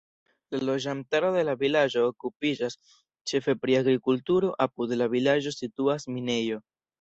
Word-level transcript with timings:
La 0.53 0.59
loĝantaro 0.67 1.27
de 1.35 1.43
la 1.49 1.53
vilaĝo 1.63 2.05
okupiĝas 2.13 2.77
ĉefe 3.33 3.55
pri 3.67 3.77
agrikulturo; 3.81 4.51
apud 4.67 4.97
la 5.03 5.11
vilaĝo 5.13 5.55
situas 5.59 6.11
minejo. 6.17 6.61